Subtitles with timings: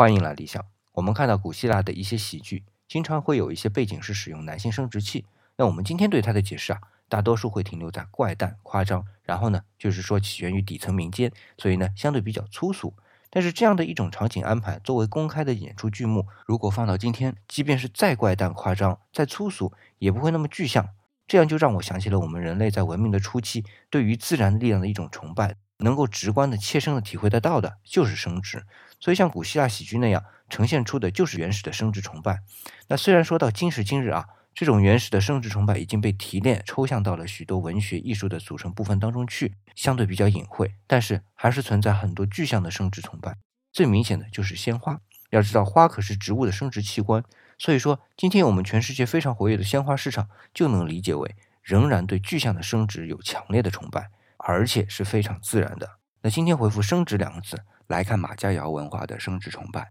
[0.00, 0.64] 欢迎来理想。
[0.92, 5.26] 我们看到古希腊的一些喜剧，经常会有一些背景是使用男性生殖器。
[5.56, 12.94] 那我们今天对它的解释啊，大多数会停留在怪诞、夸张，然后呢，就是说起源于底层民间，所以呢，相对比较粗俗。
[13.28, 20.88] 但是这样的一种场景安排，作为公开的演出剧目，如果放到今天，即便是再怪诞、夸张、再粗俗，也不会那么具象。
[21.26, 25.56] 这样就让我想起了我们人类在文明的初期，对于自然力量的一种崇拜。
[25.80, 28.64] 能够直观的、切身的体会得到的，就是生殖。
[29.00, 32.40] 所以，像古希腊喜剧那样呈现出的，就是原始的生殖崇拜。
[32.88, 43.36] 那虽然说到今时今日啊，这种原始的生殖崇拜已经被提炼、抽象到了许多文学艺术的组成部分当中去，相对比较隐晦，但是还是存在很多具象的生殖崇拜。
[43.72, 45.00] 最明显的就是鲜花。
[45.30, 47.24] 要知道，花可是植物的生殖器官。
[47.56, 54.10] 所以说，今天我们全世界非常活跃的鲜花市场，就能理解为仍然对具象的生殖有强烈的崇拜。
[54.44, 55.88] 而且是非常自然的。
[56.22, 59.90] 那今天回复“生殖”两个字来看马家窑文化的生殖崇拜。